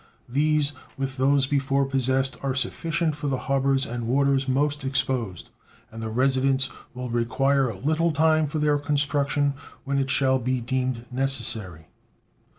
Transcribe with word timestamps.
These, 0.27 0.71
with 0.97 1.17
those 1.17 1.45
before 1.45 1.85
possessed, 1.85 2.35
are 2.41 2.55
sufficient 2.55 3.13
for 3.15 3.27
the 3.27 3.37
harbors 3.37 3.85
and 3.85 4.07
waters 4.07 4.47
most 4.47 4.83
exposed, 4.83 5.51
and 5.91 6.01
the 6.01 6.09
residents 6.09 6.71
will 6.95 7.11
require 7.11 7.71
little 7.75 8.11
time 8.11 8.47
for 8.47 8.57
their 8.57 8.79
construction 8.79 9.53
when 9.83 9.99
it 9.99 10.09
shall 10.09 10.39
be 10.39 10.59
deemed 10.59 11.05
necessary. 11.11 11.85